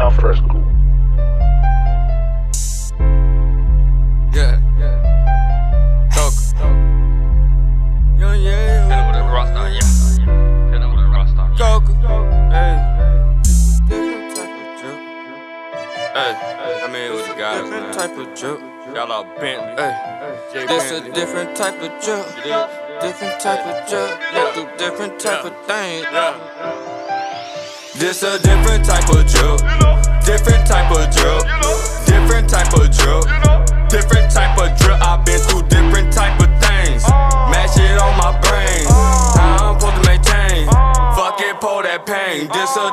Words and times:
I'm 0.00 0.10
fresh 0.12 0.40
cool. 0.48 0.64
Yeah. 4.32 4.56
Talk. 6.10 6.32
Yeah, 8.18 8.34
yeah. 8.34 8.88
Hit 8.88 8.96
him 8.96 9.06
with 9.08 9.16
a 9.16 9.24
Rasta, 9.30 9.62
yeah. 9.68 10.72
Hit 10.72 10.80
him 10.80 10.90
with 10.90 11.04
a 11.04 11.08
Rasta. 11.08 11.42
Talk. 11.58 11.84
Hey. 12.50 12.76
Different 13.88 14.36
type 14.36 14.54
of 14.56 14.68
joke. 14.80 15.02
Hey. 16.14 16.32
I 16.82 16.88
mean, 16.90 17.02
it 17.02 17.12
was 17.12 17.26
the 17.28 17.34
guys, 17.34 17.62
Different 17.62 17.92
type 17.92 18.16
of 18.16 18.34
joke. 18.34 18.60
Shout 18.94 19.10
out 19.10 19.38
Bentley. 19.38 19.82
Hey. 19.82 20.66
This 20.66 20.90
a 20.92 21.12
different 21.12 21.54
type 21.54 21.78
of 21.82 22.02
joke. 22.02 22.26
Different 23.02 23.38
type 23.38 23.66
of 23.66 23.86
joke. 23.86 24.18
Yeah, 24.32 24.52
do 24.54 24.66
different 24.78 25.20
type 25.20 25.44
of 25.44 25.54
things. 25.66 26.06
Yeah. 26.10 26.99
This 28.00 28.22
a 28.22 28.38
different 28.38 28.86
type 28.86 29.10
of 29.10 29.26
joke. 29.26 29.60
Different 30.24 30.66
type 30.66 30.90
of 30.90 31.12
joke. 31.12 31.44
Different 32.06 32.48
type 32.48 32.72
of 32.72 32.90
joke. 32.90 33.28
Different 33.90 34.32
type 34.32 34.56
of 34.56 34.72
drill. 34.80 34.96
I've 35.02 35.22
been 35.26 35.38
through 35.38 35.68
different 35.68 36.10
type 36.10 36.40
of 36.40 36.48
things. 36.64 37.04
Mad 37.52 37.68
shit 37.68 38.00
on 38.00 38.16
my 38.16 38.32
brain. 38.40 38.88
How 39.36 39.76
I'm 39.76 39.80
supposed 39.80 40.02
to 40.02 40.08
maintain. 40.08 40.64
Fuck 41.12 41.42
it, 41.44 41.60
pull 41.60 41.82
that 41.82 42.06
pain. 42.06 42.48
This 42.48 42.74
a 42.80 42.88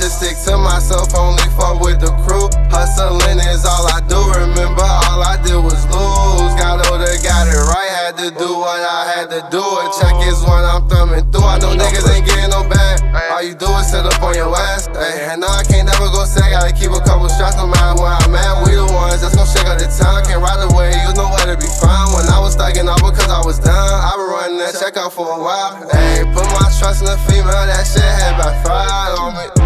just 0.00 0.16
stick 0.16 0.36
to 0.48 0.56
myself, 0.56 1.12
only 1.12 1.44
fuck 1.52 1.76
with 1.76 2.00
the 2.00 2.08
crew. 2.24 2.48
Hustling 2.72 3.36
is 3.52 3.68
all 3.68 3.84
I 3.84 4.00
do. 4.08 4.16
Remember, 4.32 4.80
all 4.80 5.20
I 5.20 5.36
did 5.44 5.60
was 5.60 5.84
lose. 5.92 6.56
Got 6.56 6.80
older, 6.88 7.12
got 7.20 7.44
it 7.44 7.60
right. 7.68 7.92
Had 8.00 8.16
to 8.24 8.32
do 8.32 8.48
what 8.56 8.80
I 8.80 9.12
had 9.12 9.28
to 9.28 9.44
do. 9.52 9.60
A 9.60 9.84
check 10.00 10.16
is 10.24 10.40
when 10.40 10.64
I'm 10.64 10.88
thumbing 10.88 11.28
through. 11.28 11.44
I 11.44 11.60
know 11.60 11.76
niggas 11.76 12.08
ain't 12.16 12.24
getting 12.24 12.48
no 12.48 12.64
back. 12.64 13.04
All 13.28 13.44
you 13.44 13.52
do 13.52 13.68
is 13.76 13.92
sit 13.92 14.00
up 14.00 14.16
on 14.24 14.32
your 14.34 14.48
ass. 14.72 14.88
Ay, 14.88 15.36
and 15.36 15.44
no, 15.44 15.48
I 15.52 15.62
can't 15.68 15.84
never 15.84 16.08
go 16.08 16.24
sad. 16.24 16.48
Gotta 16.48 16.72
keep 16.72 16.90
a 16.96 17.00
couple 17.04 17.28
shots 17.28 17.60
no 17.60 17.68
matter 17.68 18.00
where 18.00 18.16
I'm 18.24 18.32
at. 18.32 18.64
We 18.64 18.80
the 18.80 18.88
ones 18.88 19.20
that's 19.20 19.36
gon' 19.36 19.46
shake 19.52 19.68
up 19.68 19.76
the 19.76 19.86
town. 19.92 20.24
Can't 20.24 20.40
ride 20.40 20.64
away, 20.64 20.96
you 20.96 21.12
know 21.12 21.28
where 21.28 21.44
to 21.44 21.60
be 21.60 21.68
found. 21.76 22.16
When 22.16 22.24
I 22.32 22.40
was 22.40 22.56
thugging 22.56 22.88
all 22.88 22.98
because 23.04 23.28
I 23.28 23.44
was 23.44 23.60
down. 23.60 23.76
I 23.76 24.16
been 24.16 24.32
running 24.32 24.58
that 24.64 24.80
check 24.80 24.96
out 24.96 25.12
for 25.12 25.28
a 25.28 25.38
while. 25.38 25.76
Ayy, 25.92 26.24
put 26.32 26.48
my 26.56 26.66
trust 26.80 27.04
in 27.04 27.12
a 27.12 27.20
female, 27.28 27.52
that 27.52 27.84
shit 27.84 28.00
had 28.00 28.40
backfired 28.40 29.20
on 29.20 29.36
me. 29.36 29.59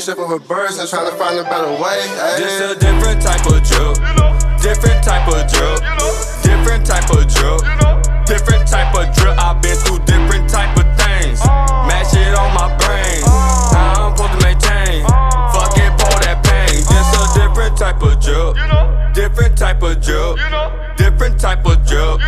Change. 0.00 0.06
Leave 0.06 0.06
the 0.06 0.12
street 0.12 0.16
shit 0.16 0.16
for 0.16 0.38
birds 0.40 0.78
and 0.78 0.88
trying 0.88 1.10
to 1.10 1.16
find 1.16 1.38
a 1.38 1.44
better 1.44 1.70
way. 1.82 2.00
This 2.36 2.60
ayy. 2.60 2.70
a 2.70 2.78
different 2.78 3.22
type 3.22 3.46
of 3.46 3.62
joke. 3.62 3.96
Different 4.62 5.02
type 5.04 5.28
of 5.28 5.46
joke. 5.50 5.80
Different 6.42 6.86
type 6.86 7.10
of 7.10 7.28
joke. 7.28 7.62
Different 8.26 8.66
type 8.66 8.94
of 8.94 9.14
drill. 9.14 9.34
I've 9.38 9.60
been 9.60 9.76
through 9.76 9.98
different 10.04 10.48
type 10.48 10.76
of 10.76 10.86
things. 10.96 11.44
Mad 11.44 12.06
shit 12.10 12.34
on 12.34 12.54
my 12.54 12.68
brain. 12.78 13.22
How 13.72 14.08
I'm 14.08 14.16
supposed 14.16 14.40
to 14.40 14.46
maintain. 14.46 15.04
Fuck 15.52 15.76
it, 15.76 15.92
pull 15.98 16.16
that 16.24 16.40
pain. 16.42 16.80
This 16.88 17.08
a 17.12 17.22
different 17.36 17.76
type 17.76 18.02
of 18.02 18.18
joke. 18.20 18.56
Different 19.14 19.56
type 19.56 19.82
of 19.82 20.00
joke. 20.00 20.38
Different 20.96 21.38
type 21.38 21.66
of 21.66 21.84
joke. 21.84 22.20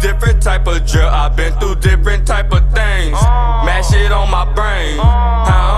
Different 0.00 0.42
type 0.42 0.66
of 0.66 0.86
drill. 0.86 1.08
I've 1.08 1.36
been 1.36 1.52
through 1.60 1.76
different 1.76 2.26
type 2.26 2.52
of 2.52 2.62
things. 2.74 3.14
Mad 3.64 3.84
shit 3.84 4.12
on 4.12 4.30
my 4.30 4.44
brain. 4.52 4.98
How 4.98 5.75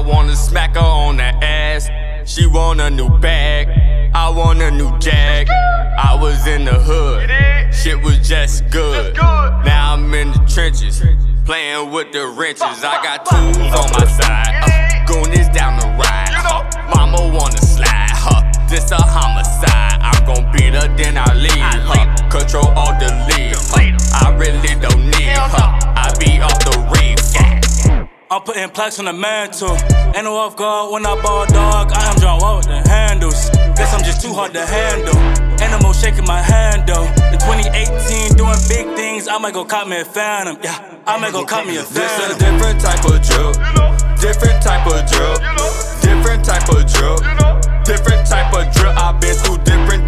wanna 0.00 0.36
smack 0.36 0.74
her 0.74 0.80
on 0.80 1.16
the 1.16 1.24
ass. 1.44 1.88
She 2.24 2.46
want 2.46 2.80
a 2.80 2.90
new 2.90 3.08
bag. 3.18 3.68
I 4.14 4.28
want 4.30 4.60
a 4.62 4.70
new 4.70 4.96
jag. 4.98 5.48
I 5.50 6.18
was 6.20 6.46
in 6.46 6.64
the 6.64 6.74
hood. 6.74 7.30
Shit 7.74 8.02
was 8.02 8.18
just 8.26 8.68
good. 8.70 9.16
Now 9.16 9.94
I'm 9.94 10.12
in 10.14 10.32
the 10.32 10.44
trenches. 10.52 11.02
Playing 11.44 11.90
with 11.90 12.12
the 12.12 12.26
wrenches. 12.26 12.84
I 12.84 13.02
got 13.02 13.26
tools 13.26 13.56
on 13.56 13.90
my 13.92 13.99
I'm 28.32 28.42
putting 28.42 28.70
plaques 28.70 29.00
on 29.00 29.06
the 29.06 29.12
mantle. 29.12 29.74
Ain't 30.14 30.22
no 30.22 30.36
off 30.36 30.54
guard 30.54 30.92
when 30.92 31.04
I 31.04 31.20
ball 31.20 31.46
dog. 31.46 31.90
I 31.90 32.12
am 32.12 32.20
John 32.20 32.38
Wall 32.38 32.58
with 32.58 32.66
the 32.66 32.78
handles. 32.88 33.50
Guess 33.74 33.92
I'm 33.92 34.04
just 34.04 34.22
too 34.22 34.32
hard 34.32 34.52
to 34.52 34.64
handle. 34.64 35.18
Animal 35.58 35.92
shaking 35.92 36.26
my 36.26 36.40
hand 36.40 36.86
though. 36.86 37.10
In 37.34 37.42
2018, 37.42 38.38
doing 38.38 38.54
big 38.70 38.86
things. 38.94 39.26
I 39.26 39.36
might 39.38 39.52
go 39.52 39.64
cop 39.64 39.88
me 39.88 39.98
a 39.98 40.04
phantom. 40.04 40.58
Yeah, 40.62 40.78
I 41.08 41.18
might 41.18 41.32
go 41.32 41.44
cop 41.44 41.66
me 41.66 41.74
a 41.78 41.82
phantom. 41.82 42.06
This 42.06 42.22
is 42.22 42.30
a 42.30 42.38
different 42.38 42.78
type 42.78 43.02
of 43.02 43.18
joke. 43.18 43.58
Different 44.22 44.62
type 44.62 44.86
of 44.86 45.02
joke. 45.10 45.42
Different 45.98 46.44
type 46.46 46.70
of 46.70 46.86
joke. 46.86 47.26
Different 47.82 48.22
type 48.30 48.54
of 48.54 48.70
drill. 48.70 48.94
I've 48.94 49.20
been 49.20 49.34
through 49.34 49.58
different 49.66 50.06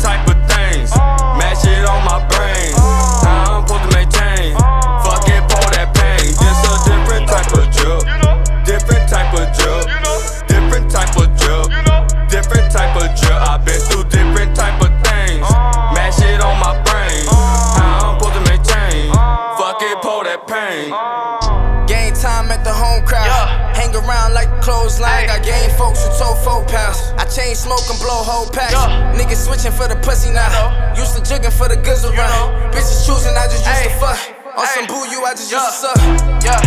around 24.05 24.35
like 24.35 24.51
the 24.51 24.61
clothesline. 24.63 25.27
Got 25.27 25.45
game 25.45 25.71
folks 25.79 26.03
who 26.03 26.11
told 26.19 26.39
four 26.43 26.65
pounds. 26.67 26.99
I 27.19 27.25
chain 27.25 27.55
smoke 27.55 27.85
and 27.91 27.99
blow 27.99 28.23
whole 28.23 28.49
packs. 28.51 28.75
Niggas 29.19 29.47
switching 29.47 29.73
for 29.73 29.87
the 29.87 29.97
pussy 30.03 30.31
now. 30.31 30.49
Used 30.97 31.15
to 31.17 31.23
jugging 31.23 31.55
for 31.55 31.69
the 31.69 31.77
goods 31.77 32.05
around. 32.05 32.73
Bitches 32.75 33.07
choosing, 33.07 33.35
I 33.37 33.47
just 33.47 33.65
used 33.65 33.85
to 33.87 33.95
fuck. 34.01 34.19
On 34.59 34.67
some 34.75 34.87
boo 34.87 35.07
you, 35.09 35.25
I 35.25 35.33
just 35.33 35.51
used 35.51 35.65
to 35.65 35.73
suck. 35.73 35.99
Yeah. 36.43 36.61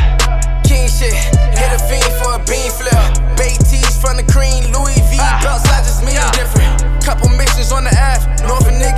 King 0.63 0.87
shit, 0.87 1.13
hit 1.13 1.69
a 1.75 1.79
fiend 1.85 2.09
for 2.17 2.39
a 2.39 2.41
bean 2.47 2.71
flip. 2.71 2.97
Bait 3.37 3.59
tees 3.67 3.99
from 3.99 4.17
the 4.17 4.25
cream, 4.31 4.71
Louis 4.71 4.97
V 5.11 5.19
belts, 5.43 5.67
I 5.69 5.83
just 5.83 6.01
mean 6.01 6.17
different. 6.33 6.81
Couple 7.03 7.29
missions 7.37 7.71
on 7.71 7.83
the 7.83 7.93
app, 7.93 8.23
North 8.47 8.65
a 8.65 8.71
nigga 8.71 8.94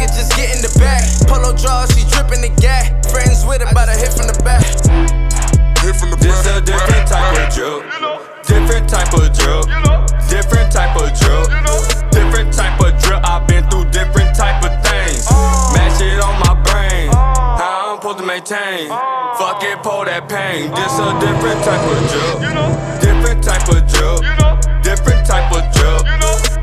type 9.07 9.23
of 9.23 9.37
drill. 9.37 9.63
Different 10.27 10.71
type 10.71 10.95
of 10.95 11.19
drill. 11.19 11.45
Different 12.11 12.53
type 12.53 12.79
of 12.81 13.01
drill. 13.01 13.19
I've 13.23 13.47
been 13.47 13.63
through 13.69 13.89
different 13.91 14.35
type 14.35 14.63
of 14.63 14.71
things. 14.83 15.29
Mash 15.73 16.01
it 16.01 16.19
on 16.19 16.35
my 16.43 16.53
brain. 16.63 17.11
How 17.11 17.93
I'm 17.93 18.01
supposed 18.01 18.19
to 18.19 18.25
maintain. 18.25 18.89
Fuck 19.37 19.63
it, 19.63 19.81
pull 19.83 20.05
that 20.05 20.27
pain. 20.27 20.71
This 20.71 20.99
a 20.99 21.07
different 21.19 21.63
type 21.63 21.83
of 21.87 21.99
drill. 22.11 22.39
Different 22.99 23.43
type 23.43 23.67
of 23.69 23.87
drill. 23.87 24.19
Different 24.83 25.25
type 25.25 25.51
of 25.55 25.63
drill. 25.73 25.99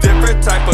Different 0.01 0.43
type 0.45 0.69
of 0.69 0.74